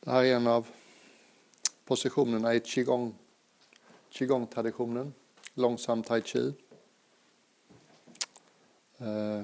Det 0.00 0.10
här 0.10 0.24
är 0.24 0.36
en 0.36 0.46
av 0.46 0.66
positionerna 1.84 2.54
i 2.54 2.60
qigong, 2.60 3.14
qigong-traditionen, 4.10 5.14
långsam 5.54 6.02
tai 6.02 6.22
chi. 6.22 6.52
Eh, 8.98 9.42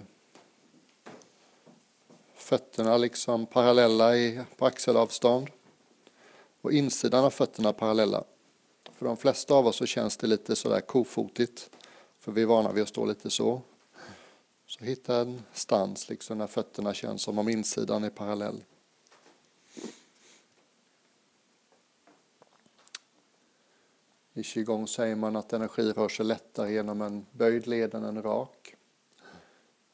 fötterna 2.35 2.97
liksom 2.97 3.47
parallella 3.47 4.17
i, 4.17 4.41
på 4.57 4.67
axelavstånd 4.67 5.49
och 6.61 6.73
insidan 6.73 7.25
av 7.25 7.31
fötterna 7.31 7.73
parallella. 7.73 8.25
För 8.93 9.07
de 9.07 9.17
flesta 9.17 9.55
av 9.55 9.67
oss 9.67 9.77
så 9.77 9.87
känns 9.87 10.17
det 10.17 10.27
lite 10.27 10.57
sådär 10.57 10.81
kofotigt, 10.81 11.71
för 12.19 12.33
vi 12.33 12.43
är 12.43 12.47
vana 12.47 12.73
vid 12.73 12.83
att 12.83 12.89
stå 12.89 13.05
lite 13.05 13.31
så. 13.31 13.63
Så 14.67 14.85
hitta 14.85 15.17
en 15.17 15.43
stans 15.53 16.09
liksom 16.09 16.39
när 16.39 16.47
fötterna 16.47 16.95
känns 16.95 17.23
som 17.23 17.39
om 17.39 17.49
insidan 17.49 18.05
är 18.05 18.11
parallell. 18.11 18.63
I 24.37 24.43
qigong 24.43 24.89
säger 24.89 25.17
man 25.17 25.37
att 25.37 25.53
energi 25.53 25.93
rör 25.93 26.09
sig 26.09 26.27
lättare 26.27 26.73
genom 26.73 27.03
en 27.03 27.27
böjd 27.33 27.67
led 27.67 27.95
än 27.95 28.05
en 28.05 28.23
rak. 28.23 28.77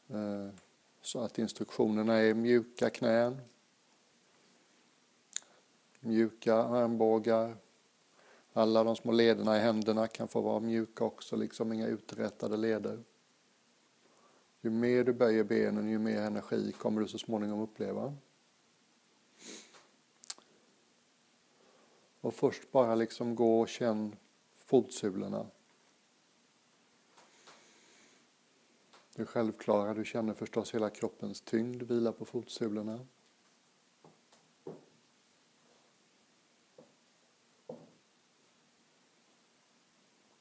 Eh, 0.09 0.49
så 1.03 1.21
att 1.21 1.39
instruktionerna 1.39 2.15
är 2.15 2.35
mjuka 2.35 2.91
knän, 2.91 3.41
mjuka 6.01 6.55
armbågar. 6.55 7.57
Alla 8.53 8.85
de 8.85 8.97
små 8.97 9.13
lederna 9.13 9.57
i 9.57 9.61
händerna 9.61 10.07
kan 10.07 10.29
få 10.29 10.41
vara 10.41 10.61
mjuka 10.61 11.05
också, 11.05 11.37
liksom 11.37 11.73
inga 11.73 11.87
uträttade 11.87 12.57
leder. 12.57 13.03
Ju 14.61 14.71
mer 14.71 15.05
du 15.05 15.13
böjer 15.13 15.45
benen, 15.45 15.89
ju 15.89 15.99
mer 15.99 16.21
energi 16.21 16.73
kommer 16.73 17.01
du 17.01 17.09
så 17.09 17.19
småningom 17.19 17.61
uppleva. 17.61 18.15
Och 22.21 22.35
först 22.35 22.73
bara 22.73 22.95
liksom 22.95 23.35
gå 23.35 23.61
och 23.61 23.69
känn 23.69 24.17
fotsulorna. 24.73 25.47
Det 29.15 29.27
självklara, 29.27 29.95
du 29.95 30.05
känner 30.05 30.34
förstås 30.34 30.75
hela 30.75 30.91
kroppens 30.91 31.41
tyngd 31.41 31.83
vila 31.83 32.12
på 32.12 32.25
fotsulorna. 32.25 33.06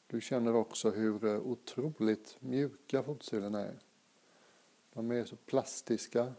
Du 0.07 0.21
känner 0.21 0.55
också 0.55 0.89
hur 0.89 1.37
otroligt 1.37 2.37
mjuka 2.39 3.03
fotsulorna 3.03 3.59
är. 3.59 3.79
De 4.93 5.11
är 5.11 5.25
så 5.25 5.35
plastiska. 5.35 6.33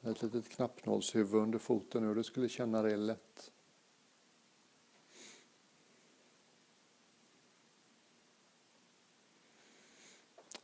Ett 0.00 0.22
litet 0.22 0.48
knappnålshuvud 0.48 1.42
under 1.42 1.58
foten 1.58 2.08
och 2.08 2.14
du 2.14 2.24
skulle 2.24 2.48
känna 2.48 2.82
det 2.82 2.96
lätt. 2.96 3.51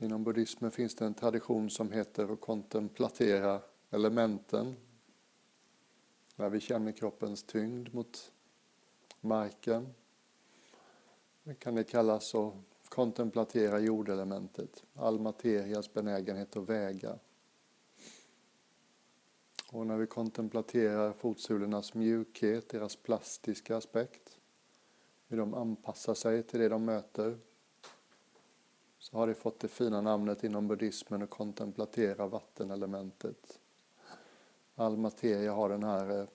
Inom 0.00 0.24
buddhismen 0.24 0.70
finns 0.70 0.94
det 0.94 1.04
en 1.04 1.14
tradition 1.14 1.70
som 1.70 1.92
heter 1.92 2.32
att 2.32 2.40
kontemplatera 2.40 3.60
elementen. 3.90 4.76
När 6.36 6.48
vi 6.48 6.60
känner 6.60 6.92
kroppens 6.92 7.42
tyngd 7.42 7.94
mot 7.94 8.32
marken. 9.20 9.94
Det 11.42 11.54
kan 11.54 11.74
det 11.74 11.84
kallas 11.84 12.34
att 12.34 12.54
kontemplatera 12.88 13.78
jordelementet, 13.78 14.84
all 14.94 15.20
materias 15.20 15.92
benägenhet 15.92 16.56
att 16.56 16.68
väga. 16.68 17.18
Och 19.72 19.86
när 19.86 19.96
vi 19.96 20.06
kontemplaterar 20.06 21.12
fotsulornas 21.12 21.94
mjukhet, 21.94 22.68
deras 22.68 22.96
plastiska 22.96 23.76
aspekt, 23.76 24.38
hur 25.26 25.38
de 25.38 25.54
anpassar 25.54 26.14
sig 26.14 26.42
till 26.42 26.60
det 26.60 26.68
de 26.68 26.84
möter, 26.84 27.38
så 29.10 29.16
har 29.16 29.26
det 29.26 29.34
fått 29.34 29.60
det 29.60 29.68
fina 29.68 30.00
namnet 30.00 30.44
inom 30.44 30.68
buddhismen 30.68 31.22
att 31.22 31.30
kontemplatera 31.30 32.26
vattenelementet. 32.26 33.60
All 34.74 34.96
materia 34.96 35.52
har 35.52 35.68
den 35.68 35.82
här 35.82 36.20
eh, 36.20 36.26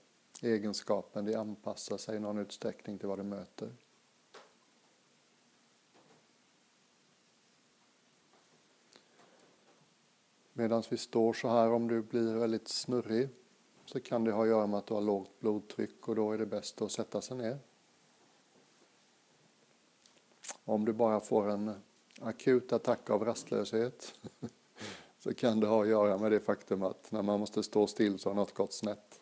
egenskapen, 0.41 1.25
det 1.25 1.35
anpassar 1.35 1.97
sig 1.97 2.16
i 2.16 2.19
någon 2.19 2.38
utsträckning 2.38 2.97
till 2.97 3.07
vad 3.07 3.19
det 3.19 3.23
möter. 3.23 3.69
Medan 10.53 10.84
vi 10.90 10.97
står 10.97 11.34
så 11.34 11.47
här, 11.47 11.72
om 11.72 11.88
du 11.88 12.01
blir 12.01 12.35
väldigt 12.35 12.67
snurrig, 12.67 13.29
så 13.85 14.00
kan 14.00 14.23
det 14.23 14.31
ha 14.31 14.44
att 14.44 14.50
göra 14.50 14.67
med 14.67 14.78
att 14.78 14.88
du 14.88 14.94
har 14.94 15.01
lågt 15.01 15.40
blodtryck 15.40 16.07
och 16.07 16.16
då 16.16 16.31
är 16.31 16.38
det 16.38 16.45
bäst 16.45 16.81
att 16.81 16.91
sätta 16.91 17.22
sig 17.22 17.38
ner. 17.38 17.59
Om 20.66 20.85
du 20.85 20.94
bara 20.94 21.19
får 21.19 21.50
en 21.50 21.75
akut 22.23 22.73
attack 22.73 23.09
av 23.09 23.25
rastlöshet 23.25 24.13
så 25.19 25.34
kan 25.34 25.59
det 25.59 25.67
ha 25.67 25.81
att 25.81 25.88
göra 25.89 26.17
med 26.17 26.31
det 26.31 26.39
faktum 26.39 26.84
att 26.84 27.11
när 27.11 27.22
man 27.22 27.39
måste 27.39 27.63
stå 27.63 27.88
still 27.88 28.19
så 28.19 28.29
har 28.29 28.35
något 28.35 28.53
gått 28.53 28.73
snett. 28.73 29.19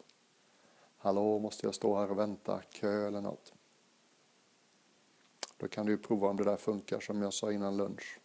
Hallå, 0.98 1.40
måste 1.40 1.68
jag 1.68 1.76
stå 1.76 1.96
här 1.96 2.12
och 2.12 2.20
vänta, 2.20 2.62
kö 2.72 3.08
eller 3.08 3.22
något? 3.22 3.54
Då 5.58 5.68
kan 5.68 5.86
du 5.86 5.98
prova 5.98 6.28
om 6.28 6.38
det 6.38 6.44
där 6.44 6.58
funkar 6.58 7.00
som 7.00 7.22
jag 7.22 7.34
sa 7.34 7.52
innan 7.52 7.78
lunch. 7.78 8.20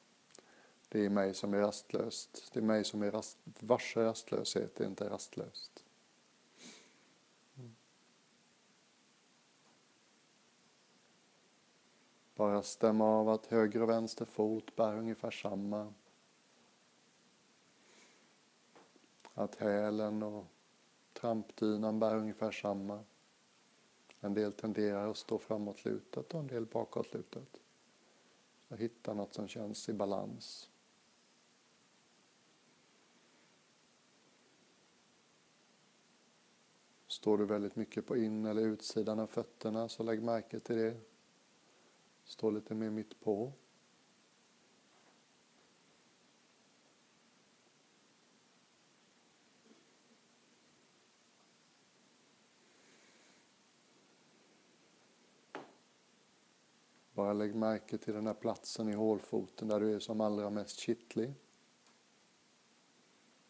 Det 0.89 1.05
är 1.05 1.11
mig 1.11 1.35
som 1.35 1.55
är 1.55 1.59
rastlöst. 1.59 2.51
Det 2.53 2.61
är 2.61 2.65
mig 2.65 2.85
som 2.85 3.03
är 3.03 3.11
rast, 3.11 3.39
varse 3.45 4.05
rastlöshet 4.05 4.75
det 4.77 4.85
är 4.85 4.89
inte 4.89 5.11
rastlöst. 5.11 5.86
Bara 12.37 12.63
stämma 12.63 13.05
av 13.05 13.29
att 13.29 13.47
höger 13.47 13.83
och 13.83 13.89
vänster 13.89 14.25
fot 14.25 14.77
bär 14.77 14.97
ungefär 14.97 15.31
samma. 15.31 15.95
Att 19.35 19.55
hälen 19.55 20.23
och 20.23 20.45
trampdynan 21.13 21.99
bär 21.99 22.17
ungefär 22.17 22.51
samma. 22.51 23.05
En 24.21 24.35
del 24.35 24.53
tenderar 24.53 25.11
att 25.11 25.17
stå 25.17 25.39
framåtlutat 25.39 26.35
och 26.35 26.41
en 26.41 26.47
del 26.47 26.67
bakåtlutat. 26.67 27.61
Så 28.69 28.75
hitta 28.75 29.15
något 29.15 29.35
som 29.35 29.49
känns 29.49 29.89
i 29.89 29.93
balans. 29.93 30.71
Står 37.07 37.39
du 37.39 37.45
väldigt 37.45 37.77
mycket 37.77 38.07
på 38.07 38.17
in 38.17 38.47
eller 38.47 38.63
utsidan 38.63 39.19
av 39.19 39.27
fötterna 39.27 39.89
så 39.89 40.03
lägg 40.03 40.23
märke 40.23 40.61
till 40.61 40.77
det. 40.77 41.01
Stå 42.27 42.51
lite 42.51 42.75
mer 42.75 42.91
mitt 42.91 43.21
på. 43.21 43.53
Bara 57.15 57.33
lägg 57.33 57.55
märke 57.55 57.99
till 57.99 58.15
den 58.15 58.27
här 58.27 58.35
platsen 58.35 58.89
i 58.89 58.93
hålfoten 58.93 59.69
där 59.69 59.81
du 59.81 59.95
är 59.95 59.99
som 59.99 60.21
allra 60.21 60.51
mest 60.51 60.79
kittlig. 60.79 61.35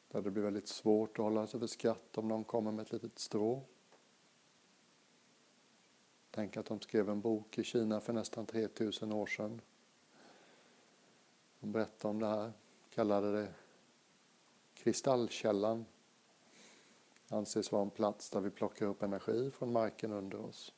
Där 0.08 0.22
det 0.22 0.30
blir 0.30 0.42
väldigt 0.42 0.68
svårt 0.68 1.18
att 1.18 1.24
hålla 1.24 1.46
sig 1.46 1.60
för 1.60 1.66
skratt 1.66 2.18
om 2.18 2.28
någon 2.28 2.44
kommer 2.44 2.72
med 2.72 2.82
ett 2.82 2.92
litet 2.92 3.18
strå. 3.18 3.62
Tänk 6.36 6.56
att 6.56 6.66
de 6.66 6.80
skrev 6.80 7.10
en 7.10 7.20
bok 7.20 7.58
i 7.58 7.64
Kina 7.64 8.00
för 8.00 8.12
nästan 8.12 8.46
3000 8.46 9.12
år 9.12 9.26
sedan. 9.26 9.60
De 11.60 11.72
berättade 11.72 12.10
om 12.10 12.20
det 12.20 12.26
här, 12.26 12.52
kallade 12.90 13.32
det 13.32 13.54
Kristallkällan. 14.74 15.86
Det 17.28 17.36
anses 17.36 17.72
vara 17.72 17.82
en 17.82 17.90
plats 17.90 18.30
där 18.30 18.40
vi 18.40 18.50
plockar 18.50 18.86
upp 18.86 19.02
energi 19.02 19.50
från 19.50 19.72
marken 19.72 20.12
under 20.12 20.40
oss. 20.40 20.72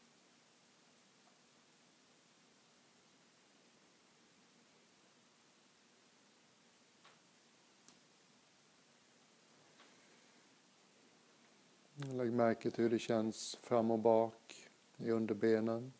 Lägg 11.95 12.33
märke 12.33 12.71
till 12.71 12.85
hur 12.85 12.91
det 12.91 12.99
känns 12.99 13.57
fram 13.57 13.91
och 13.91 13.99
bak 13.99 14.68
i 14.99 15.11
underbenen, 15.11 15.93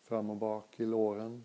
fram 0.00 0.30
och 0.30 0.36
bak 0.36 0.80
i 0.80 0.84
låren. 0.84 1.44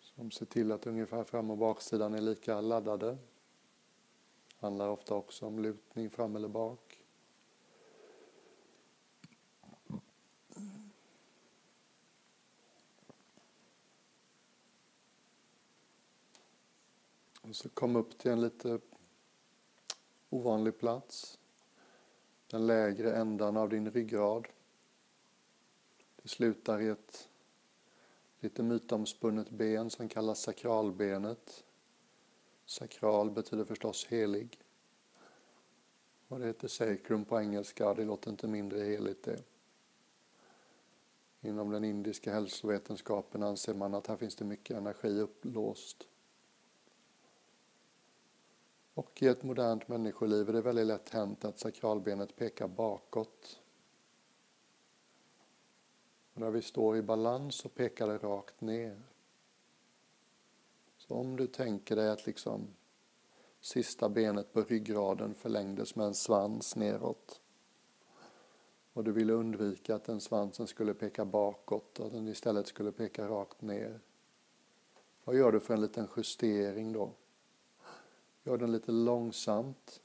Som 0.00 0.30
ser 0.30 0.46
till 0.46 0.72
att 0.72 0.86
ungefär 0.86 1.24
fram 1.24 1.50
och 1.50 1.58
baksidan 1.58 2.14
är 2.14 2.20
lika 2.20 2.60
laddade. 2.60 3.18
Handlar 4.58 4.88
ofta 4.88 5.14
också 5.14 5.46
om 5.46 5.58
lutning 5.58 6.10
fram 6.10 6.36
eller 6.36 6.48
bak. 6.48 7.04
Och 17.42 17.56
så 17.56 17.68
kom 17.68 17.96
upp 17.96 18.18
till 18.18 18.30
en 18.30 18.40
lite 18.40 18.80
ovanlig 20.34 20.78
plats. 20.78 21.38
Den 22.46 22.66
lägre 22.66 23.16
ändan 23.16 23.56
av 23.56 23.68
din 23.68 23.90
ryggrad. 23.90 24.48
Det 26.22 26.28
slutar 26.28 26.80
i 26.80 26.88
ett 26.88 27.28
lite 28.40 28.62
mytomspunnet 28.62 29.50
ben 29.50 29.90
som 29.90 30.08
kallas 30.08 30.40
sakralbenet. 30.40 31.64
Sakral 32.64 33.30
betyder 33.30 33.64
förstås 33.64 34.06
helig. 34.06 34.58
Och 36.28 36.38
det 36.38 36.46
heter 36.46 36.68
sacrum 36.68 37.24
på 37.24 37.40
engelska, 37.40 37.94
det 37.94 38.04
låter 38.04 38.30
inte 38.30 38.48
mindre 38.48 38.80
heligt 38.80 39.22
det. 39.22 39.42
Inom 41.40 41.70
den 41.70 41.84
indiska 41.84 42.32
hälsovetenskapen 42.32 43.42
anser 43.42 43.74
man 43.74 43.94
att 43.94 44.06
här 44.06 44.16
finns 44.16 44.36
det 44.36 44.44
mycket 44.44 44.76
energi 44.76 45.20
upplåst. 45.20 46.08
Och 48.94 49.22
i 49.22 49.26
ett 49.26 49.42
modernt 49.42 49.88
människoliv 49.88 50.48
är 50.48 50.52
det 50.52 50.60
väldigt 50.60 50.86
lätt 50.86 51.10
hänt 51.10 51.44
att 51.44 51.58
sakralbenet 51.58 52.36
pekar 52.36 52.68
bakåt. 52.68 53.60
Och 56.34 56.40
när 56.40 56.50
vi 56.50 56.62
står 56.62 56.96
i 56.96 57.02
balans 57.02 57.54
så 57.54 57.68
pekar 57.68 58.08
det 58.08 58.18
rakt 58.18 58.60
ner. 58.60 59.02
Så 60.96 61.14
om 61.14 61.36
du 61.36 61.46
tänker 61.46 61.96
dig 61.96 62.10
att 62.10 62.26
liksom 62.26 62.66
sista 63.60 64.08
benet 64.08 64.52
på 64.52 64.62
ryggraden 64.62 65.34
förlängdes 65.34 65.96
med 65.96 66.06
en 66.06 66.14
svans 66.14 66.76
neråt 66.76 67.40
och 68.94 69.04
du 69.04 69.12
ville 69.12 69.32
undvika 69.32 69.94
att 69.94 70.04
den 70.04 70.20
svansen 70.20 70.66
skulle 70.66 70.94
peka 70.94 71.24
bakåt 71.24 72.00
och 72.00 72.06
att 72.06 72.12
den 72.12 72.28
istället 72.28 72.66
skulle 72.66 72.92
peka 72.92 73.28
rakt 73.28 73.62
ner. 73.62 74.00
Vad 75.24 75.36
gör 75.36 75.52
du 75.52 75.60
för 75.60 75.74
en 75.74 75.80
liten 75.80 76.08
justering 76.16 76.92
då? 76.92 77.12
Gör 78.44 78.58
den 78.58 78.72
lite 78.72 78.92
långsamt. 78.92 80.00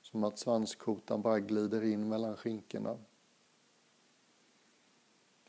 Som 0.00 0.24
att 0.24 0.38
svanskotan 0.38 1.22
bara 1.22 1.40
glider 1.40 1.84
in 1.84 2.08
mellan 2.08 2.36
skinkorna. 2.36 2.98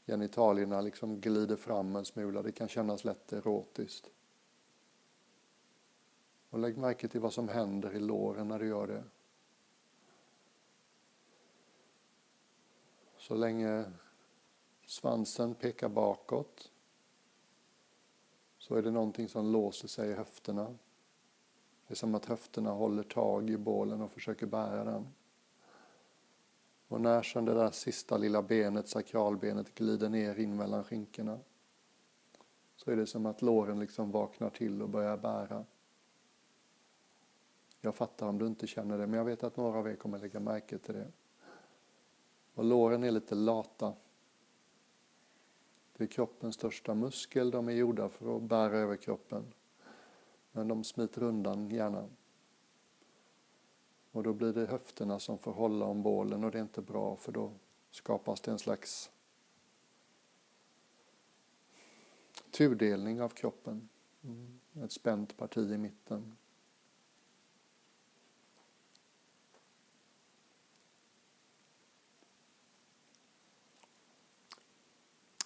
Genitalierna 0.05 0.81
liksom 0.81 1.21
glider 1.21 1.55
fram 1.55 1.95
en 1.95 2.05
smula. 2.05 2.41
Det 2.41 2.51
kan 2.51 2.67
kännas 2.67 3.03
lätt 3.03 3.33
erotiskt. 3.33 4.09
Och 6.49 6.59
lägg 6.59 6.77
märke 6.77 7.07
till 7.07 7.21
vad 7.21 7.33
som 7.33 7.49
händer 7.49 7.95
i 7.95 7.99
låren 7.99 8.47
när 8.47 8.59
du 8.59 8.67
gör 8.67 8.88
det. 8.88 9.03
Så 13.17 13.35
länge 13.35 13.91
svansen 14.85 15.55
pekar 15.55 15.89
bakåt 15.89 16.71
så 18.57 18.75
är 18.75 18.81
det 18.81 18.91
någonting 18.91 19.29
som 19.29 19.51
låser 19.51 19.88
sig 19.88 20.09
i 20.09 20.13
höfterna. 20.13 20.77
Det 21.91 21.93
är 21.93 21.97
som 21.97 22.15
att 22.15 22.25
höfterna 22.25 22.71
håller 22.71 23.03
tag 23.03 23.49
i 23.49 23.57
bålen 23.57 24.01
och 24.01 24.11
försöker 24.11 24.45
bära 24.45 24.83
den. 24.83 25.07
Och 26.88 27.01
när 27.01 27.21
sen 27.21 27.45
det 27.45 27.53
där 27.53 27.71
sista 27.71 28.17
lilla 28.17 28.41
benet, 28.41 28.88
sakralbenet, 28.88 29.75
glider 29.75 30.09
ner 30.09 30.39
in 30.39 30.55
mellan 30.55 30.83
skinkorna 30.83 31.39
så 32.75 32.91
är 32.91 32.95
det 32.95 33.07
som 33.07 33.25
att 33.25 33.41
låren 33.41 33.79
liksom 33.79 34.11
vaknar 34.11 34.49
till 34.49 34.81
och 34.81 34.89
börjar 34.89 35.17
bära. 35.17 35.65
Jag 37.81 37.95
fattar 37.95 38.27
om 38.27 38.38
du 38.38 38.47
inte 38.47 38.67
känner 38.67 38.97
det, 38.97 39.07
men 39.07 39.17
jag 39.17 39.25
vet 39.25 39.43
att 39.43 39.57
några 39.57 39.79
av 39.79 39.88
er 39.88 39.95
kommer 39.95 40.19
lägga 40.19 40.39
märke 40.39 40.77
till 40.77 40.93
det. 40.93 41.07
Och 42.53 42.63
låren 42.63 43.03
är 43.03 43.11
lite 43.11 43.35
lata. 43.35 43.93
Det 45.97 46.03
är 46.03 46.07
kroppens 46.07 46.55
största 46.55 46.93
muskel, 46.93 47.51
de 47.51 47.67
är 47.67 47.73
gjorda 47.73 48.09
för 48.09 48.35
att 48.35 48.43
bära 48.43 48.77
över 48.77 48.95
kroppen. 48.95 49.53
Men 50.51 50.68
de 50.68 50.83
smiter 50.83 51.24
undan 51.24 51.69
gärna. 51.69 52.09
Och 54.12 54.24
då 54.24 54.33
blir 54.33 54.53
det 54.53 54.65
höfterna 54.65 55.19
som 55.19 55.38
får 55.38 55.51
hålla 55.51 55.86
om 55.86 56.03
bålen 56.03 56.44
och 56.44 56.51
det 56.51 56.57
är 56.57 56.62
inte 56.62 56.81
bra 56.81 57.15
för 57.15 57.31
då 57.31 57.51
skapas 57.92 58.42
det 58.42 58.51
en 58.51 58.59
slags 58.59 59.12
tudelning 62.51 63.21
av 63.21 63.30
kroppen. 63.30 63.89
Mm. 64.24 64.59
Ett 64.83 64.92
spänt 64.92 65.38
parti 65.38 65.71
i 65.71 65.77
mitten. 65.77 66.38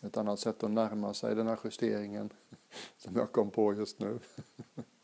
Ett 0.02 0.18
annat 0.18 0.40
sätt 0.40 0.64
att 0.64 0.72
närma 0.72 1.14
sig 1.14 1.36
den 1.36 1.48
här 1.48 1.60
justeringen 1.64 2.34
som 2.98 3.16
jag 3.16 3.32
kom 3.32 3.52
på 3.52 3.74
just 3.74 4.00
nu. 4.00 4.20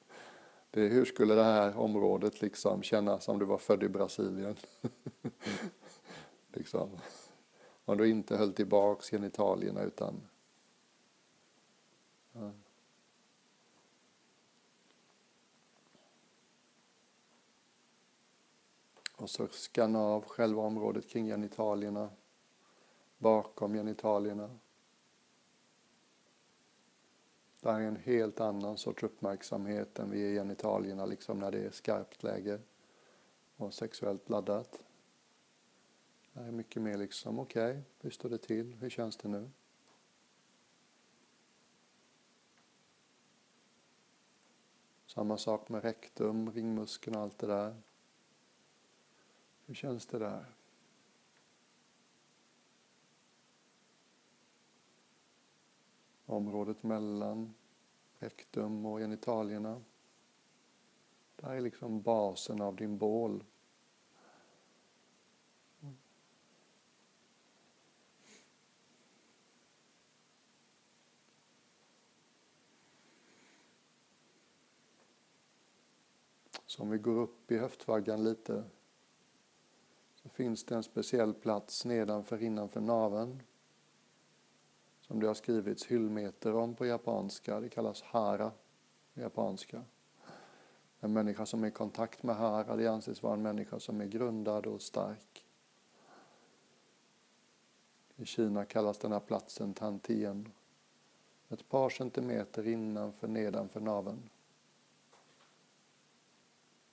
Det 0.71 0.81
hur 0.81 1.05
skulle 1.05 1.33
det 1.33 1.43
här 1.43 1.77
området 1.77 2.41
liksom 2.41 2.83
kännas 2.83 3.27
om 3.27 3.39
du 3.39 3.45
var 3.45 3.57
född 3.57 3.83
i 3.83 3.89
Brasilien? 3.89 4.55
liksom. 6.53 6.89
Om 7.85 7.97
du 7.97 8.09
inte 8.09 8.37
höll 8.37 8.53
tillbaks 8.53 9.09
genitalierna 9.09 9.83
utan 9.83 10.27
ja. 12.31 12.51
Och 19.15 19.29
så 19.29 19.47
skanna 19.47 19.99
av 19.99 20.25
själva 20.25 20.61
området 20.61 21.09
kring 21.09 21.27
genitalierna, 21.27 22.09
bakom 23.17 23.73
genitalierna. 23.73 24.49
Det 27.61 27.71
här 27.71 27.81
är 27.81 27.87
en 27.87 27.95
helt 27.95 28.39
annan 28.39 28.77
sorts 28.77 29.03
uppmärksamhet 29.03 29.99
än 29.99 30.11
vid 30.11 30.35
genitalierna, 30.35 31.05
liksom 31.05 31.39
när 31.39 31.51
det 31.51 31.65
är 31.65 31.71
skarpt 31.71 32.23
läge 32.23 32.59
och 33.55 33.73
sexuellt 33.73 34.29
laddat. 34.29 34.83
Det 36.33 36.39
här 36.39 36.47
är 36.47 36.51
mycket 36.51 36.81
mer 36.81 36.97
liksom, 36.97 37.39
okej, 37.39 37.71
okay, 37.71 37.81
hur 37.99 38.09
står 38.09 38.29
det 38.29 38.37
till? 38.37 38.73
Hur 38.73 38.89
känns 38.89 39.17
det 39.17 39.27
nu? 39.27 39.49
Samma 45.05 45.37
sak 45.37 45.69
med 45.69 45.83
rektum, 45.83 46.51
ringmuskeln 46.51 47.15
och 47.15 47.21
allt 47.21 47.37
det 47.37 47.47
där. 47.47 47.75
Hur 49.65 49.75
känns 49.75 50.05
det 50.05 50.19
där? 50.19 50.45
Området 56.31 56.83
mellan 56.83 57.53
rektum 58.19 58.85
och 58.85 58.99
genitalierna. 58.99 59.81
Det 61.35 61.45
här 61.45 61.55
är 61.55 61.61
liksom 61.61 62.01
basen 62.01 62.61
av 62.61 62.75
din 62.75 62.97
bål. 62.97 63.43
Så 76.65 76.83
om 76.83 76.89
vi 76.89 76.97
går 76.97 77.17
upp 77.17 77.51
i 77.51 77.57
höftvaggan 77.57 78.23
lite 78.23 78.63
så 80.15 80.29
finns 80.29 80.63
det 80.63 80.75
en 80.75 80.83
speciell 80.83 81.33
plats 81.33 81.85
nedanför 81.85 82.43
innanför 82.43 82.81
naveln 82.81 83.41
som 85.11 85.19
det 85.19 85.27
har 85.27 85.33
skrivits 85.33 85.85
hyllmeter 85.85 86.55
om 86.55 86.75
på 86.75 86.85
japanska. 86.85 87.59
Det 87.59 87.69
kallas 87.69 88.01
hara 88.01 88.51
på 89.13 89.21
japanska. 89.21 89.83
En 90.99 91.13
människa 91.13 91.45
som 91.45 91.63
är 91.63 91.67
i 91.67 91.71
kontakt 91.71 92.23
med 92.23 92.35
hara, 92.35 92.75
det 92.75 92.87
anses 92.87 93.23
vara 93.23 93.33
en 93.33 93.41
människa 93.41 93.79
som 93.79 94.01
är 94.01 94.05
grundad 94.05 94.65
och 94.65 94.81
stark. 94.81 95.45
I 98.15 98.25
Kina 98.25 98.65
kallas 98.65 98.97
den 98.97 99.11
här 99.11 99.19
platsen 99.19 99.73
tantien. 99.73 100.51
Ett 101.49 101.69
par 101.69 101.89
centimeter 101.89 102.67
innanför, 102.67 103.27
nedanför 103.27 103.79
naveln. 103.79 104.29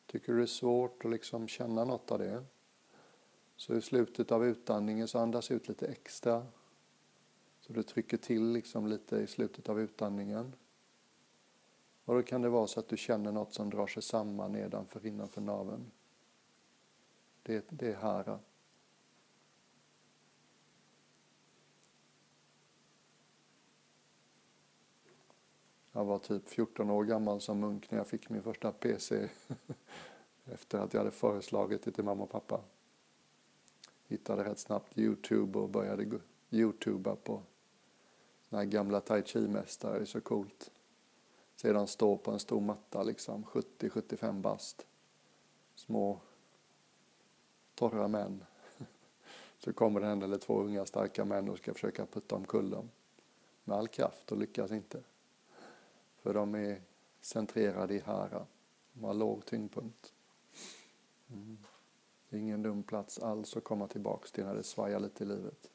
Tycker 0.07 0.33
du 0.33 0.39
det 0.39 0.45
är 0.45 0.47
svårt 0.47 1.05
att 1.05 1.11
liksom 1.11 1.49
känna 1.49 1.85
något 1.85 2.11
av 2.11 2.19
det? 2.19 2.45
Så 3.57 3.75
i 3.75 3.83
slutet 3.83 4.33
av 4.33 4.47
utandningen 4.47 5.09
så 5.09 5.19
andas 5.19 5.51
ut 5.51 5.69
lite 5.69 5.87
extra 5.87 6.47
så 7.69 7.75
du 7.75 7.83
trycker 7.83 8.17
till 8.17 8.53
liksom 8.53 8.87
lite 8.87 9.17
i 9.17 9.27
slutet 9.27 9.69
av 9.69 9.81
utandningen. 9.81 10.55
Och 12.05 12.15
då 12.15 12.23
kan 12.23 12.43
det 12.43 12.49
vara 12.49 12.67
så 12.67 12.81
att 12.81 12.89
du 12.89 12.97
känner 12.97 13.33
något 13.33 13.55
som 13.55 13.71
drar 13.71 13.87
sig 13.87 14.03
samman 14.03 14.53
nedanför 14.53 15.07
innanför 15.07 15.41
naveln. 15.41 15.91
Det, 17.43 17.67
det 17.69 17.93
är 17.93 17.97
här. 17.97 18.39
Jag 25.93 26.05
var 26.05 26.19
typ 26.19 26.49
14 26.49 26.91
år 26.91 27.05
gammal 27.05 27.41
som 27.41 27.61
munk 27.61 27.91
när 27.91 27.99
jag 27.99 28.07
fick 28.07 28.31
min 28.31 28.43
första 28.43 28.73
PC. 28.73 29.29
Efter 30.45 30.79
att 30.79 30.93
jag 30.95 31.01
hade 31.01 31.11
föreslagit 31.11 31.83
det 31.83 31.91
till 31.91 32.05
mamma 32.05 32.23
och 32.23 32.31
pappa. 32.31 32.61
Hittade 34.07 34.45
rätt 34.45 34.59
snabbt 34.59 34.99
Youtube 34.99 35.59
och 35.59 35.69
började 35.69 36.21
Youtuba 36.51 37.17
på 37.17 37.43
den 38.49 38.59
här 38.59 38.67
gamla 38.67 39.01
tai 39.01 39.23
chi-mästare 39.23 40.01
är 40.01 40.05
så 40.05 40.21
coolt. 40.21 40.71
Sedan 41.57 41.87
stå 41.87 42.17
på 42.17 42.31
en 42.31 42.39
stor 42.39 42.61
matta, 42.61 43.03
liksom 43.03 43.45
70-75 43.45 44.41
bast. 44.41 44.87
Små 45.75 46.21
torra 47.75 48.09
män. 48.09 48.45
Så 49.59 49.73
kommer 49.73 50.01
det 50.01 50.07
en 50.07 50.23
eller 50.23 50.39
två 50.39 50.61
unga 50.61 50.87
starka 50.87 51.25
män 51.25 51.49
och 51.49 51.59
ska 51.59 51.75
försöka 51.75 52.07
putta 52.07 52.37
omkull 52.37 52.71
dem. 52.71 52.91
Med 53.65 53.77
all 53.77 53.89
kraft 53.89 54.33
och 54.33 54.39
lyckas 54.39 54.71
inte. 54.71 55.03
För 56.23 56.35
de 56.35 56.55
är 56.55 56.83
centrerade 57.21 57.95
i 57.95 58.01
Hara. 58.01 58.47
De 58.93 59.05
har 59.05 59.15
låg 59.15 59.47
tyngdpunkt. 59.47 60.13
Mm. 61.31 61.59
Det 62.29 62.37
är 62.37 62.41
ingen 62.41 62.63
dum 62.63 62.83
plats 62.83 63.19
alls 63.19 63.57
att 63.57 63.65
komma 63.65 63.87
tillbaks 63.87 64.33
till 64.33 64.45
när 64.45 64.55
det 64.55 64.63
svajar 64.63 65.01
lite 65.01 65.25
i 65.25 65.27
livet. 65.27 65.71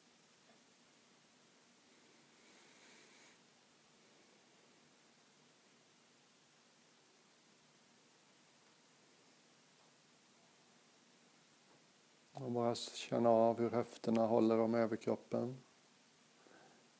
Bara 12.53 12.75
känna 12.75 13.29
av 13.29 13.59
hur 13.59 13.69
höfterna 13.69 14.25
håller 14.25 14.59
om 14.59 14.75
överkroppen. 14.75 15.57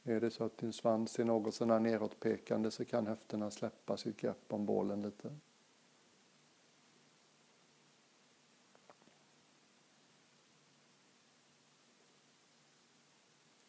Är 0.04 0.22
det 0.22 0.32
så 0.32 0.44
att 0.44 0.58
din 0.58 0.74
svans 0.74 1.20
är 1.20 1.26
något 1.26 1.56
sådär 1.56 1.80
neråtpekande 1.80 2.72
så 2.72 2.86
kan 2.86 3.08
höfterna 3.08 3.52
släppa 3.52 3.98
sitt 3.98 4.18
grepp 4.18 4.54
om 4.54 4.66
bålen 4.66 5.02
lite. 5.02 5.36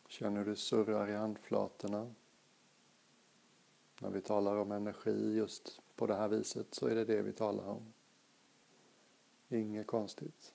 Känn 0.08 0.36
hur 0.36 0.44
det 0.44 0.56
surrar 0.56 1.08
i 1.08 1.14
handflatorna. 1.14 2.14
När 4.00 4.10
vi 4.10 4.20
talar 4.20 4.56
om 4.56 4.72
energi 4.72 5.34
just 5.36 5.80
på 5.96 6.06
det 6.06 6.14
här 6.14 6.28
viset 6.28 6.74
så 6.74 6.86
är 6.86 6.94
det 6.94 7.04
det 7.04 7.22
vi 7.22 7.32
talar 7.32 7.68
om. 7.68 7.92
Inget 9.48 9.86
konstigt. 9.86 10.53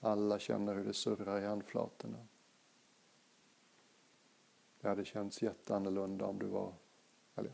Alla 0.00 0.38
känner 0.38 0.74
hur 0.74 0.84
det 0.84 0.94
surrar 0.94 1.40
i 1.40 1.46
handflatorna. 1.46 2.26
Det 4.80 4.88
hade 4.88 5.04
känts 5.04 5.42
jätteannorlunda 5.42 6.26
om 6.26 6.38
du 6.38 6.46
var, 6.46 6.74
eller 7.34 7.52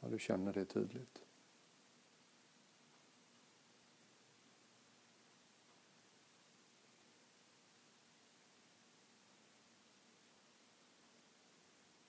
ja, 0.00 0.08
du 0.08 0.18
känner 0.18 0.52
det 0.52 0.64
tydligt. 0.64 1.22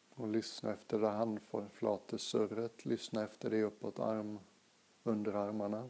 Och 0.10 0.28
lyssna 0.28 0.74
efter 0.74 1.00
det 1.00 1.10
handflatesurret, 1.10 2.86
lyssna 2.86 3.24
efter 3.24 3.50
det 3.50 3.64
uppåt 3.64 4.00
arm, 4.00 4.40
underarmarna, 5.04 5.90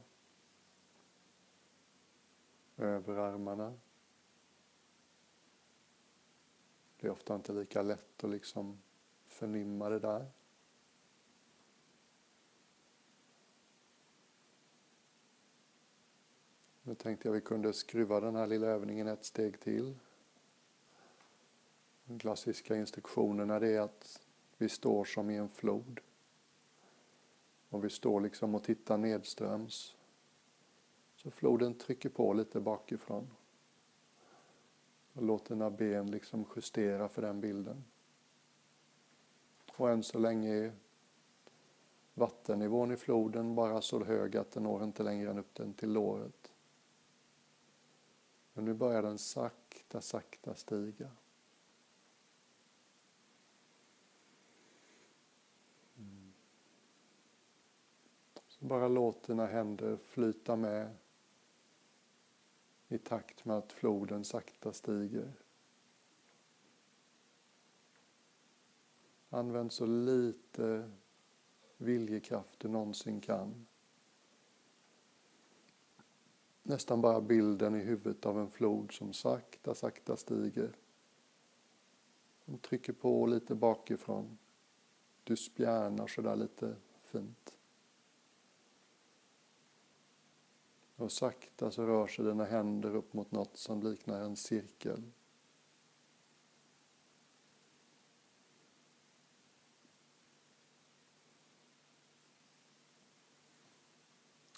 överarmarna. 2.78 3.74
Det 7.00 7.08
är 7.08 7.12
ofta 7.12 7.36
inte 7.36 7.54
lika 7.54 7.82
lätt 7.82 8.24
att 8.24 8.30
liksom 8.30 8.82
förnimma 9.28 9.90
det 9.90 10.00
där. 10.00 10.32
Nu 16.84 16.96
tänkte 16.96 17.28
jag 17.28 17.34
vi 17.34 17.42
kunde 17.42 17.74
skruva 17.74 18.20
den 18.20 18.36
här 18.36 18.48
lilla 18.48 18.68
övningen 18.68 19.08
ett 19.08 19.26
steg 19.26 19.60
till. 19.60 19.96
Den 22.06 22.20
klassiska 22.20 22.76
instruktionerna 22.76 23.56
är 23.56 23.80
att 23.80 24.22
vi 24.58 24.70
står 24.70 25.06
som 25.06 25.30
i 25.30 25.36
en 25.36 25.50
flod. 25.50 26.00
Och 27.70 27.86
vi 27.86 27.90
står 27.90 28.22
liksom 28.22 28.56
och 28.56 28.64
tittar 28.64 28.98
nedströms. 28.98 29.97
Så 31.18 31.32
floden 31.32 31.74
trycker 31.74 32.10
på 32.10 32.34
lite 32.34 32.60
bakifrån. 32.60 33.28
Och 35.14 35.24
låt 35.24 35.46
dina 35.46 35.70
ben 35.70 36.12
liksom 36.12 36.46
justera 36.56 37.10
för 37.10 37.22
den 37.22 37.42
bilden. 37.42 37.84
Och 39.76 39.90
än 39.90 40.04
så 40.04 40.20
länge 40.20 40.54
är 40.54 40.72
vattennivån 42.14 42.92
i 42.92 42.98
floden 42.98 43.56
bara 43.56 43.82
så 43.82 44.04
hög 44.04 44.38
att 44.38 44.52
den 44.52 44.64
når 44.64 44.84
inte 44.84 45.04
längre 45.04 45.30
än 45.30 45.38
upp 45.38 45.56
den 45.56 45.74
till 45.74 45.92
låret. 45.92 46.54
Men 48.54 48.66
nu 48.66 48.74
börjar 48.74 49.02
den 49.02 49.18
sakta, 49.18 50.02
sakta 50.02 50.56
stiga. 50.56 51.12
Mm. 55.98 56.34
Så 58.48 58.66
bara 58.66 58.88
låt 58.88 59.24
dina 59.24 59.46
händer 59.46 59.98
flyta 59.98 60.56
med 60.56 60.96
i 62.88 62.98
takt 62.98 63.46
med 63.46 63.58
att 63.58 63.72
floden 63.72 64.24
sakta 64.24 64.74
stiger. 64.74 65.34
Använd 69.30 69.72
så 69.72 69.86
lite 69.86 70.92
viljekraft 71.78 72.60
du 72.60 72.68
någonsin 72.68 73.22
kan. 73.22 73.68
Nästan 76.64 77.02
bara 77.02 77.22
bilden 77.22 77.76
i 77.76 77.80
huvudet 77.80 78.26
av 78.26 78.40
en 78.40 78.50
flod 78.50 78.92
som 78.92 79.14
sakta, 79.14 79.76
sakta 79.76 80.18
stiger. 80.18 80.76
Den 82.46 82.58
trycker 82.58 82.94
på 82.94 83.26
lite 83.26 83.56
bakifrån. 83.56 84.38
Du 85.24 85.36
spjärnar 85.36 86.08
sådär 86.08 86.36
lite 86.36 86.76
fint. 87.02 87.57
Och 90.98 91.12
sakta 91.12 91.72
så 91.72 91.86
rör 91.86 92.08
sig 92.08 92.26
dina 92.26 92.46
händer 92.46 92.96
upp 92.96 93.14
mot 93.14 93.32
något 93.32 93.58
som 93.58 93.84
liknar 93.84 94.22
en 94.22 94.36
cirkel. 94.36 95.04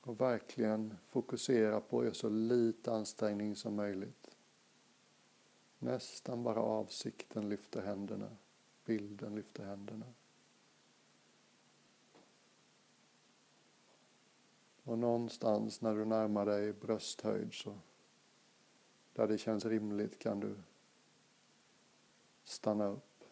Och 0.01 0.22
verkligen 0.22 0.98
fokusera 1.08 1.81
på 1.81 2.00
att 2.00 2.05
göra 2.05 2.13
så 2.13 2.29
lite 2.29 2.91
ansträngning 2.91 3.55
som 3.55 3.75
möjligt. 3.75 4.36
Nästan 5.79 6.43
bara 6.43 6.60
avsikten 6.60 7.50
lyfter 7.50 7.81
händerna, 7.81 8.38
bilden 8.86 9.36
lyfter 9.36 9.65
händerna. 9.65 10.05
Och 14.89 15.00
någonstans 15.00 15.81
när 15.81 15.96
du 15.96 16.05
närmar 16.05 16.46
dig 16.46 16.74
brösthöjd 16.74 17.53
så 17.53 17.79
där 19.13 19.27
det 19.27 19.38
känns 19.38 19.65
rimligt 19.65 20.19
kan 20.19 20.39
du 20.39 20.55
stanna 22.43 22.88
upp. 22.88 23.24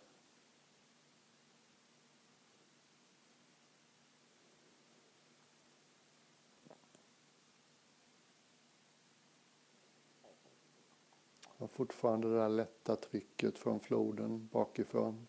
Och 11.43 11.71
fortfarande 11.71 12.29
det 12.29 12.37
där 12.37 12.49
lätta 12.49 12.95
trycket 12.95 13.57
från 13.57 13.79
floden 13.79 14.49
bakifrån. 14.51 15.27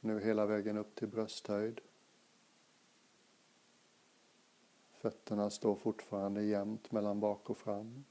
Nu 0.00 0.20
hela 0.20 0.46
vägen 0.46 0.76
upp 0.76 0.94
till 0.94 1.08
brösthöjd. 1.08 1.80
Fötterna 4.98 5.50
står 5.50 5.74
fortfarande 5.74 6.42
jämnt 6.42 6.92
mellan 6.92 7.20
bak 7.20 7.50
och 7.50 7.56
fram. 7.56 8.04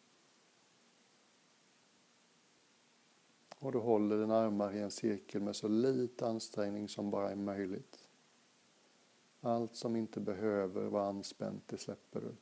Och 3.59 3.71
du 3.71 3.77
håller 3.77 4.17
dina 4.17 4.37
armar 4.37 4.75
i 4.75 4.79
en 4.79 4.91
cirkel 4.91 5.41
med 5.41 5.55
så 5.55 5.67
lite 5.67 6.27
ansträngning 6.27 6.89
som 6.89 7.11
bara 7.11 7.31
är 7.31 7.35
möjligt. 7.35 8.09
Allt 9.41 9.75
som 9.75 9.95
inte 9.95 10.19
behöver 10.19 10.85
vara 10.85 11.07
anspänt, 11.07 11.67
det 11.67 11.77
släpper 11.77 12.21
du. 12.21 12.35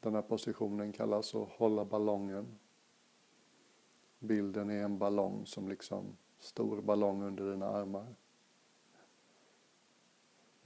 Den 0.00 0.14
här 0.14 0.22
positionen 0.22 0.92
kallas 0.92 1.34
att 1.34 1.48
hålla 1.48 1.84
ballongen. 1.84 2.58
Bilden 4.18 4.70
är 4.70 4.82
en 4.82 4.98
ballong 4.98 5.46
som 5.46 5.68
liksom, 5.68 6.16
stor 6.38 6.80
ballong 6.80 7.22
under 7.22 7.50
dina 7.50 7.66
armar. 7.66 8.14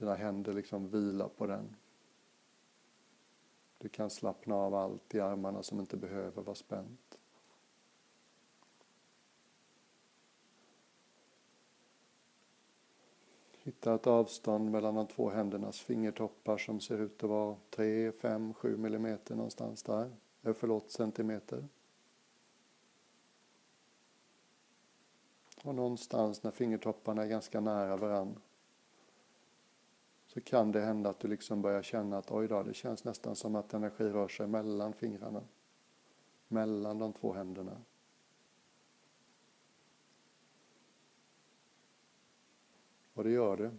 Dina 0.01 0.15
händer 0.15 0.53
liksom 0.53 0.89
vilar 0.89 1.27
på 1.27 1.47
den. 1.47 1.75
Du 3.77 3.89
kan 3.89 4.09
slappna 4.09 4.55
av 4.55 4.75
allt 4.75 5.15
i 5.15 5.19
armarna 5.19 5.63
som 5.63 5.79
inte 5.79 5.97
behöver 5.97 6.41
vara 6.41 6.55
spänt. 6.55 7.17
Hitta 13.51 13.95
ett 13.95 14.07
avstånd 14.07 14.71
mellan 14.71 14.95
de 14.95 15.07
två 15.07 15.29
händernas 15.29 15.79
fingertoppar 15.79 16.57
som 16.57 16.79
ser 16.79 16.97
ut 16.97 17.23
att 17.23 17.29
vara 17.29 17.57
3, 17.69 18.11
5, 18.11 18.53
7 18.53 18.77
millimeter 18.77 19.35
någonstans 19.35 19.83
där. 19.83 20.11
Eh, 20.41 20.53
förlåt, 20.53 20.91
centimeter. 20.91 21.67
Och 25.63 25.75
någonstans 25.75 26.43
när 26.43 26.51
fingertopparna 26.51 27.23
är 27.23 27.27
ganska 27.27 27.59
nära 27.59 27.97
varandra 27.97 28.41
så 30.33 30.41
kan 30.41 30.71
det 30.71 30.81
hända 30.81 31.09
att 31.09 31.19
du 31.19 31.27
liksom 31.27 31.61
börjar 31.61 31.81
känna 31.81 32.17
att 32.17 32.31
oj 32.31 32.47
då, 32.47 32.63
det 32.63 32.73
känns 32.73 33.03
nästan 33.03 33.35
som 33.35 33.55
att 33.55 33.73
energi 33.73 34.03
rör 34.03 34.27
sig 34.27 34.47
mellan 34.47 34.93
fingrarna. 34.93 35.43
Mellan 36.47 36.99
de 36.99 37.13
två 37.13 37.33
händerna. 37.33 37.81
Och 43.13 43.23
det 43.23 43.31
gör 43.31 43.57
det. 43.57 43.71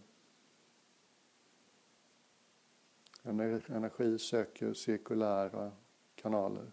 Energi 3.69 4.19
söker 4.19 4.75
cirkulära 4.75 5.73
kanaler. 6.15 6.73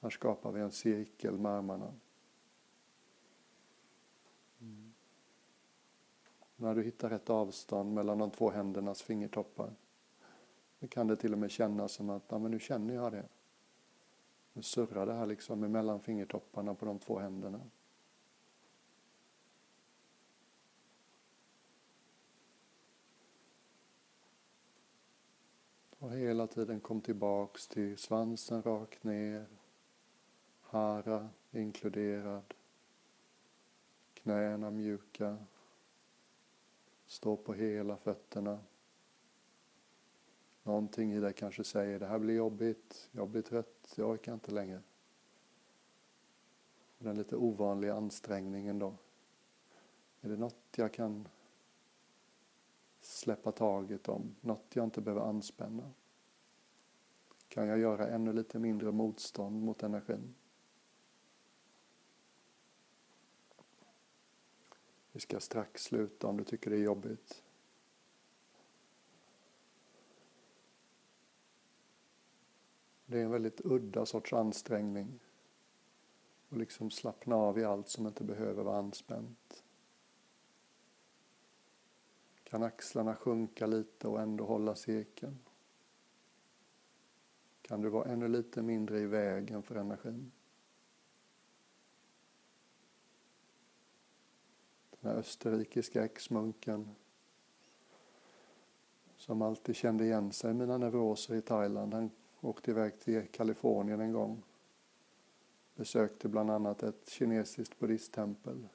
Här 0.00 0.10
skapar 0.10 0.52
vi 0.52 0.60
en 0.60 0.72
cirkel 0.72 1.38
med 1.38 1.52
armarna. 1.52 1.94
När 6.56 6.74
du 6.74 6.82
hittar 6.82 7.10
rätt 7.10 7.30
avstånd 7.30 7.94
mellan 7.94 8.18
de 8.18 8.30
två 8.30 8.50
händernas 8.50 9.02
fingertoppar 9.02 9.72
då 10.78 10.86
kan 10.88 11.06
det 11.06 11.16
till 11.16 11.32
och 11.32 11.38
med 11.38 11.50
kännas 11.50 11.92
som 11.92 12.10
att 12.10 12.24
ja, 12.28 12.38
men 12.38 12.50
nu 12.50 12.58
känner 12.58 12.94
jag 12.94 13.12
det. 13.12 13.28
Nu 14.52 14.62
surrar 14.62 15.06
det 15.06 15.12
här 15.12 15.26
liksom 15.26 15.60
mellan 15.60 16.00
fingertopparna 16.00 16.74
på 16.74 16.86
de 16.86 16.98
två 16.98 17.18
händerna. 17.18 17.60
Och 25.98 26.12
hela 26.12 26.46
tiden 26.46 26.80
kom 26.80 27.00
tillbaks 27.00 27.68
till 27.68 27.98
svansen 27.98 28.62
rakt 28.62 29.04
ner. 29.04 29.46
Hara 30.60 31.28
inkluderad. 31.50 32.54
Knäna 34.14 34.70
mjuka. 34.70 35.38
Stå 37.06 37.36
på 37.36 37.54
hela 37.54 37.96
fötterna. 37.96 38.58
Någonting 40.62 41.12
i 41.12 41.20
dig 41.20 41.32
kanske 41.32 41.64
säger 41.64 42.00
det 42.00 42.06
här 42.06 42.18
blir 42.18 42.34
jobbigt, 42.34 43.08
jag 43.12 43.28
blir 43.28 43.42
trött, 43.42 43.94
jag 43.96 44.10
orkar 44.10 44.34
inte 44.34 44.50
längre. 44.50 44.82
Den 46.98 47.16
lite 47.16 47.36
ovanliga 47.36 47.94
ansträngningen 47.94 48.78
då. 48.78 48.94
Är 50.20 50.28
det 50.28 50.36
något 50.36 50.74
jag 50.76 50.92
kan 50.92 51.28
släppa 53.00 53.52
taget 53.52 54.08
om, 54.08 54.36
något 54.40 54.76
jag 54.76 54.84
inte 54.84 55.00
behöver 55.00 55.26
anspänna? 55.26 55.90
Kan 57.48 57.66
jag 57.66 57.78
göra 57.78 58.08
ännu 58.08 58.32
lite 58.32 58.58
mindre 58.58 58.92
motstånd 58.92 59.62
mot 59.62 59.82
energin? 59.82 60.34
Vi 65.16 65.20
ska 65.20 65.40
strax 65.40 65.82
sluta 65.82 66.26
om 66.26 66.36
du 66.36 66.44
tycker 66.44 66.70
det 66.70 66.76
är 66.76 66.80
jobbigt. 66.80 67.42
Det 73.06 73.18
är 73.18 73.24
en 73.24 73.30
väldigt 73.30 73.60
udda 73.64 74.06
sorts 74.06 74.32
ansträngning. 74.32 75.20
Och 76.48 76.56
liksom 76.56 76.90
slappna 76.90 77.36
av 77.36 77.58
i 77.58 77.64
allt 77.64 77.88
som 77.88 78.06
inte 78.06 78.24
behöver 78.24 78.62
vara 78.62 78.78
anspänt. 78.78 79.64
Kan 82.44 82.62
axlarna 82.62 83.14
sjunka 83.14 83.66
lite 83.66 84.08
och 84.08 84.20
ändå 84.20 84.44
hålla 84.44 84.74
cirkeln? 84.74 85.38
Kan 87.62 87.80
du 87.80 87.88
vara 87.88 88.12
ännu 88.12 88.28
lite 88.28 88.62
mindre 88.62 89.00
i 89.00 89.06
vägen 89.06 89.62
för 89.62 89.74
energin? 89.74 90.32
Den 95.06 95.14
här 95.14 95.20
österrikiska 95.20 96.04
exmunken 96.04 96.94
som 99.16 99.42
alltid 99.42 99.76
kände 99.76 100.04
igen 100.04 100.32
sig 100.32 100.50
i 100.50 100.54
mina 100.54 100.78
neuroser 100.78 101.34
i 101.34 101.42
Thailand. 101.42 101.94
Han 101.94 102.10
åkte 102.40 102.70
iväg 102.70 103.00
till 103.00 103.26
Kalifornien 103.26 104.00
en 104.00 104.12
gång. 104.12 104.42
Besökte 105.74 106.28
bland 106.28 106.50
annat 106.50 106.82
ett 106.82 107.08
kinesiskt 107.08 107.78
buddhisttempel. 107.78 108.68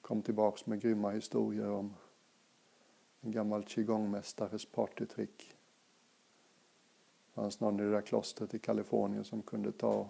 Kom 0.00 0.22
tillbaks 0.22 0.66
med 0.66 0.80
grymma 0.80 1.10
historier 1.10 1.70
om 1.70 1.94
en 3.20 3.30
gammal 3.30 3.64
qigongmästares 3.64 4.64
partytrick. 4.64 5.56
Det 7.26 7.32
fanns 7.34 7.60
någon 7.60 7.80
i 7.80 7.82
det 7.82 7.90
där 7.90 8.00
klostret 8.00 8.54
i 8.54 8.58
Kalifornien 8.58 9.24
som 9.24 9.42
kunde 9.42 9.72
ta 9.72 10.08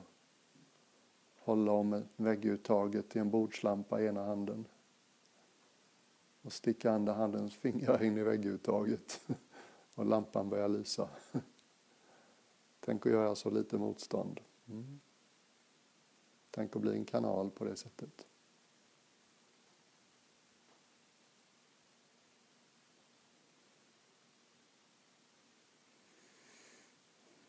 hålla 1.38 1.72
om 1.72 2.02
vägguttaget 2.16 3.16
i 3.16 3.18
en 3.18 3.30
bordslampa 3.30 4.00
i 4.00 4.06
ena 4.06 4.24
handen 4.24 4.66
och 6.42 6.52
sticka 6.52 6.90
andra 6.90 7.12
handens 7.12 7.54
fingrar 7.54 8.02
in 8.02 8.18
i 8.18 8.22
vägguttaget 8.22 9.20
och 9.94 10.06
lampan 10.06 10.48
börjar 10.48 10.68
lysa. 10.68 11.08
Tänk 12.80 13.06
att 13.06 13.12
göra 13.12 13.34
så 13.34 13.50
lite 13.50 13.78
motstånd. 13.78 14.40
Mm. 14.68 15.00
Tänk 16.50 16.76
att 16.76 16.82
bli 16.82 16.92
en 16.92 17.04
kanal 17.04 17.50
på 17.50 17.64
det 17.64 17.76
sättet. 17.76 18.26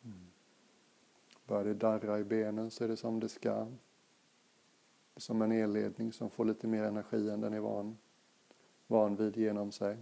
Mm. 0.03 0.31
Börjar 1.47 1.63
det 1.63 1.73
darra 1.73 2.19
i 2.19 2.23
benen 2.23 2.71
så 2.71 2.83
är 2.83 2.87
det 2.87 2.97
som 2.97 3.19
det 3.19 3.29
ska. 3.29 3.55
Det 3.55 5.15
är 5.15 5.21
som 5.21 5.41
en 5.41 5.51
elledning 5.51 6.13
som 6.13 6.29
får 6.29 6.45
lite 6.45 6.67
mer 6.67 6.83
energi 6.83 7.29
än 7.29 7.41
den 7.41 7.53
är 7.53 7.59
van, 7.59 7.97
van 8.91 9.15
vid 9.15 9.37
genom 9.37 9.71
sig. 9.71 9.97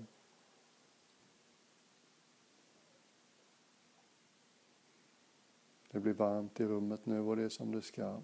Det 5.91 5.99
blir 5.99 6.13
varmt 6.13 6.59
i 6.59 6.65
rummet 6.65 7.05
nu 7.05 7.19
och 7.19 7.35
det 7.35 7.43
är 7.43 7.49
som 7.49 7.71
det 7.71 7.81
ska. 7.81 8.21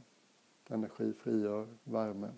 Energi 0.67 1.13
frigör 1.13 1.67
värme. 1.83 2.31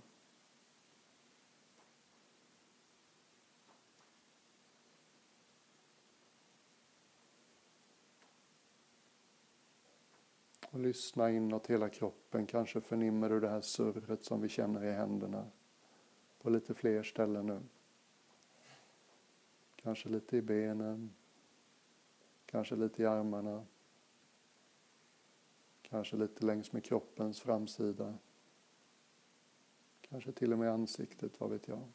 Och 10.71 10.79
lyssna 10.79 11.31
inåt 11.31 11.67
hela 11.67 11.89
kroppen. 11.89 12.45
Kanske 12.45 12.81
förnimmer 12.81 13.29
du 13.29 13.39
det 13.39 13.49
här 13.49 13.61
surret 13.61 14.23
som 14.23 14.41
vi 14.41 14.49
känner 14.49 14.83
i 14.83 14.91
händerna 14.91 15.45
på 16.41 16.49
lite 16.49 16.73
fler 16.73 17.03
ställen 17.03 17.45
nu. 17.45 17.61
Kanske 19.87 20.09
lite 20.09 20.37
i 20.37 20.41
benen, 20.41 21.13
kanske 22.45 22.75
lite 22.75 23.03
i 23.03 23.05
armarna. 23.05 23.65
Kanske 25.81 26.17
lite 26.17 26.45
längs 26.45 26.71
med 26.71 26.83
kroppens 26.83 27.41
framsida. 27.41 28.17
Kanske 30.01 30.31
till 30.31 30.53
och 30.53 30.59
med 30.59 30.71
ansiktet, 30.71 31.39
vad 31.39 31.49
vet 31.49 31.67
jag. 31.67 31.87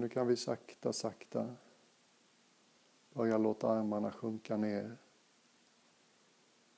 Och 0.00 0.02
nu 0.02 0.08
kan 0.08 0.26
vi 0.26 0.36
sakta, 0.36 0.92
sakta 0.92 1.56
börja 3.12 3.38
låta 3.38 3.68
armarna 3.68 4.12
sjunka 4.12 4.56
ner 4.56 4.96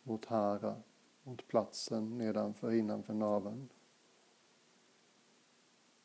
mot 0.02 0.24
Hara, 0.24 0.76
mot 1.22 1.48
platsen 1.48 2.18
nedanför, 2.18 2.72
innanför 2.72 3.14
naveln. 3.14 3.68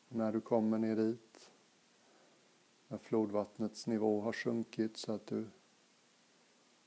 När 0.08 0.32
du 0.32 0.40
kommer 0.40 0.78
ner 0.78 0.96
dit, 0.96 1.50
när 2.88 2.98
flodvattnets 2.98 3.86
nivå 3.86 4.20
har 4.20 4.32
sjunkit 4.32 4.96
så 4.96 5.12
att 5.12 5.26
du 5.26 5.46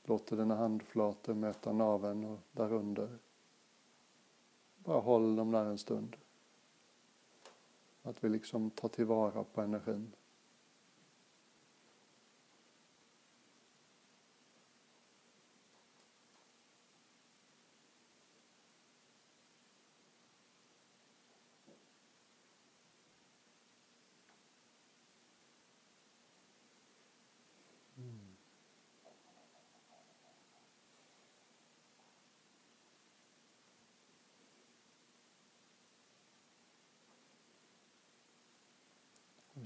låter 0.04 0.36
dina 0.36 0.56
handflator 0.56 1.34
möta 1.34 1.72
naveln 1.72 2.24
och 2.24 2.38
därunder. 2.52 3.18
Bara 4.78 5.00
håll 5.00 5.36
dem 5.36 5.50
där 5.50 5.64
en 5.64 5.78
stund. 5.78 6.16
Att 8.02 8.24
vi 8.24 8.28
liksom 8.28 8.70
tar 8.70 8.88
tillvara 8.88 9.44
på 9.44 9.60
energin. 9.60 10.12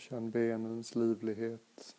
Känn 0.09 0.31
benens 0.31 0.95
livlighet. 0.95 1.97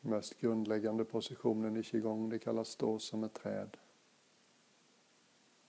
Mest 0.00 0.40
grundläggande 0.40 1.04
positionen 1.04 1.76
i 1.76 1.82
qigong, 1.82 2.28
det 2.28 2.38
kallas 2.38 2.68
stå 2.68 2.98
som 2.98 3.24
ett 3.24 3.34
träd. 3.34 3.76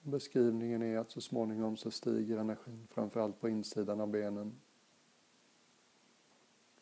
Beskrivningen 0.02 0.82
är 0.82 0.98
att 0.98 1.12
så 1.12 1.22
småningom 1.22 1.78
så 1.78 1.92
stiger 1.92 2.38
energin, 2.38 2.88
framförallt 2.92 3.40
på 3.40 3.50
insidan 3.50 4.02
av 4.02 4.08
benen. 4.08 4.60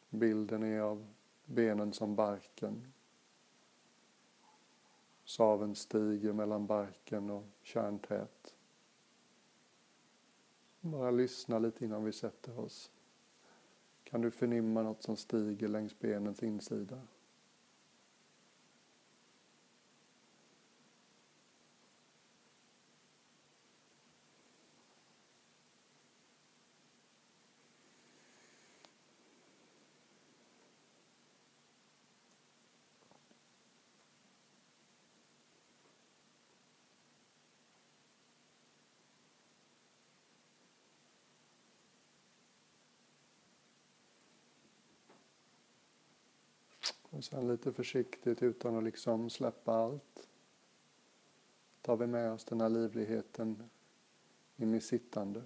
Bilden 0.10 0.64
är 0.64 0.80
av 0.80 1.08
benen 1.46 1.94
som 1.94 2.16
barken. 2.16 2.94
Saven 5.24 5.76
stiger 5.76 6.34
mellan 6.34 6.66
barken 6.66 7.30
och 7.30 7.46
kärnträet. 7.62 8.56
Bara 10.82 11.12
lyssna 11.12 11.60
lite 11.60 11.86
innan 11.86 12.04
vi 12.04 12.12
sätter 12.12 12.60
oss. 12.60 12.92
Kan 14.04 14.22
du 14.22 14.32
förnimma 14.32 14.82
något 14.84 15.04
som 15.04 15.16
stiger 15.16 15.68
längs 15.68 16.00
benens 16.00 16.44
insida? 16.44 17.02
Och 47.22 47.26
sen 47.26 47.48
lite 47.48 47.74
försiktigt 47.74 48.44
utan 48.44 48.78
att 48.78 48.84
liksom 48.84 49.30
släppa 49.30 49.74
allt 49.74 50.28
tar 51.82 51.98
vi 51.98 52.08
med 52.08 52.32
oss 52.32 52.46
den 52.46 52.62
här 52.62 52.70
livligheten 52.70 53.70
in 54.58 54.76
i 54.76 54.82
sittande. 54.82 55.44